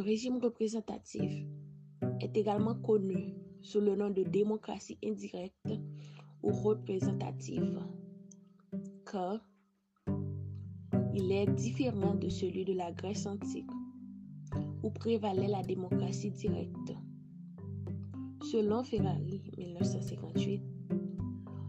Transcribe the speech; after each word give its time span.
régime 0.00 0.38
représentatif 0.38 1.46
est 2.20 2.36
également 2.36 2.74
connu 2.74 3.34
sous 3.60 3.80
le 3.80 3.94
nom 3.94 4.10
de 4.10 4.22
démocratie 4.22 4.98
indirecte 5.04 5.72
ou 6.42 6.50
représentative, 6.50 7.78
car 9.10 9.46
il 11.14 11.30
est 11.30 11.46
différent 11.54 12.14
de 12.14 12.28
celui 12.28 12.64
de 12.64 12.72
la 12.72 12.90
Grèce 12.92 13.26
antique, 13.26 13.70
où 14.82 14.90
prévalait 14.90 15.48
la 15.48 15.62
démocratie 15.62 16.30
directe. 16.30 16.94
Selon 18.50 18.82
Ferrari 18.82 19.42
1958, 19.56 20.62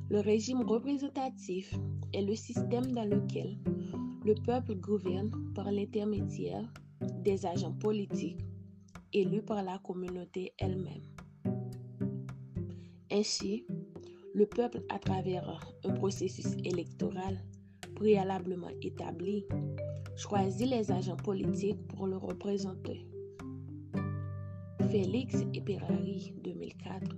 le 0.09 0.19
régime 0.19 0.61
représentatif 0.61 1.73
est 2.13 2.21
le 2.21 2.35
système 2.35 2.91
dans 2.93 3.05
lequel 3.05 3.57
le 4.25 4.33
peuple 4.35 4.75
gouverne 4.75 5.31
par 5.53 5.71
l'intermédiaire 5.71 6.71
des 7.23 7.45
agents 7.45 7.73
politiques 7.73 8.39
élus 9.13 9.41
par 9.41 9.63
la 9.63 9.77
communauté 9.79 10.53
elle-même. 10.57 11.03
Ainsi, 13.11 13.65
le 14.33 14.45
peuple, 14.45 14.81
à 14.89 14.97
travers 14.97 15.59
un 15.83 15.93
processus 15.93 16.53
électoral 16.63 17.37
préalablement 17.95 18.71
établi, 18.81 19.45
choisit 20.15 20.67
les 20.67 20.91
agents 20.91 21.15
politiques 21.15 21.87
pour 21.87 22.07
le 22.07 22.17
représenter. 22.17 23.05
Félix 24.89 25.35
et 25.53 25.61
2004 25.61 27.15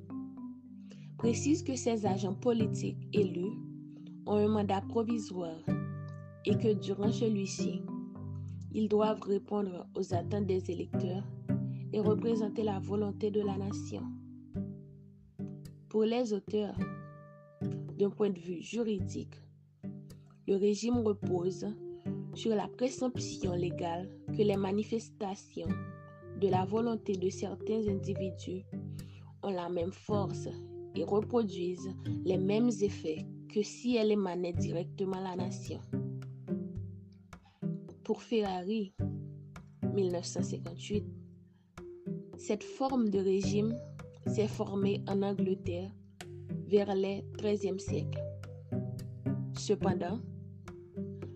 précise 1.17 1.63
que 1.63 1.75
ces 1.75 2.05
agents 2.05 2.35
politiques 2.35 3.07
élus 3.13 3.53
ont 4.25 4.35
un 4.35 4.47
mandat 4.47 4.81
provisoire 4.81 5.59
et 6.45 6.57
que 6.57 6.73
durant 6.73 7.11
celui-ci, 7.11 7.81
ils 8.75 8.89
doivent 8.89 9.21
répondre 9.21 9.87
aux 9.95 10.13
attentes 10.13 10.47
des 10.47 10.69
électeurs 10.69 11.23
et 11.93 11.99
représenter 12.01 12.61
la 12.61 12.77
volonté 12.77 13.31
de 13.31 13.39
la 13.39 13.57
nation. 13.57 14.03
Pour 15.87 16.03
les 16.03 16.33
auteurs, 16.33 16.75
d'un 17.97 18.09
point 18.09 18.29
de 18.29 18.37
vue 18.39 18.61
juridique, 18.61 19.35
le 20.45 20.57
régime 20.57 20.97
repose 20.97 21.65
sur 22.33 22.53
la 22.53 22.67
présomption 22.67 23.53
légale 23.53 24.09
que 24.27 24.43
les 24.43 24.57
manifestations 24.57 25.69
de 26.41 26.49
la 26.49 26.65
volonté 26.65 27.13
de 27.13 27.29
certains 27.29 27.87
individus 27.87 28.65
ont 29.41 29.51
la 29.51 29.69
même 29.69 29.93
force 29.93 30.49
et 30.95 31.05
reproduisent 31.05 31.95
les 32.25 32.37
mêmes 32.37 32.71
effets 32.81 33.25
que 33.47 33.61
si 33.61 33.95
elles 33.95 34.11
émanaient 34.11 34.51
directement 34.51 35.21
la 35.21 35.37
nation. 35.37 35.79
Pour 38.05 38.21
Ferrari, 38.21 38.93
1958, 39.95 41.03
cette 42.37 42.63
forme 42.63 43.09
de 43.09 43.17
régime 43.17 43.75
s'est 44.27 44.47
formée 44.47 45.03
en 45.07 45.23
Angleterre 45.23 45.89
vers 46.67 46.93
les 46.93 47.25
XIIIe 47.39 47.79
siècle. 47.79 48.21
Cependant, 49.57 50.19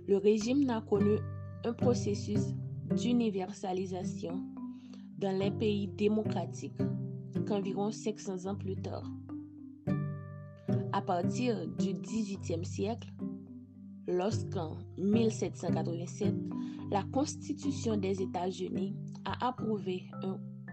le 0.07 0.17
régime 0.17 0.63
n'a 0.63 0.81
connu 0.81 1.17
un 1.65 1.73
processus 1.73 2.53
d'universalisation 2.95 4.39
dans 5.17 5.35
les 5.35 5.49
pays 5.49 5.87
démocratiques 5.87 6.83
qu'environ 7.47 7.89
500 7.89 8.45
ans 8.45 8.55
plus 8.55 8.75
tard. 8.75 9.09
À 10.93 11.01
partir 11.01 11.67
du 11.67 11.93
XVIIIe 11.93 12.63
siècle, 12.63 13.09
lorsqu'en 14.09 14.75
1787, 14.97 16.33
la 16.91 17.03
Constitution 17.13 17.95
des 17.95 18.21
États-Unis 18.21 18.95
a 19.25 19.47
approuvé 19.47 20.07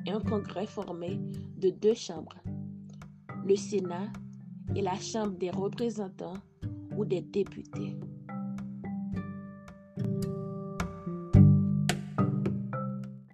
un, 0.08 0.20
congrès 0.20 0.66
formé 0.66 1.18
de 1.58 1.70
deux 1.70 1.94
chambres, 1.94 2.36
le 3.44 3.56
Sénat 3.56 4.08
et 4.74 4.80
la 4.80 4.94
Chambre 4.94 5.36
des 5.36 5.50
représentants 5.50 6.38
ou 6.96 7.04
des 7.04 7.20
députés. 7.20 7.96